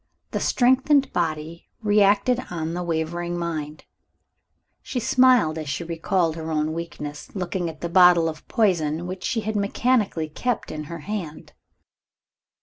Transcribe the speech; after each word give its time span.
The 0.31 0.39
strengthened 0.39 1.13
body 1.13 1.69
reacted 1.83 2.43
on 2.49 2.73
the 2.73 2.81
wavering 2.81 3.37
mind. 3.37 3.85
She 4.81 4.99
smiled 4.99 5.59
as 5.59 5.69
she 5.69 5.83
recalled 5.83 6.35
her 6.37 6.49
own 6.49 6.73
weakness, 6.73 7.29
looking 7.35 7.69
at 7.69 7.81
the 7.81 7.87
bottle 7.87 8.27
of 8.27 8.47
poison 8.47 9.05
which 9.05 9.23
she 9.23 9.41
had 9.41 9.55
mechanically 9.55 10.27
kept 10.27 10.71
in 10.71 10.85
her 10.85 11.01
hand. 11.01 11.53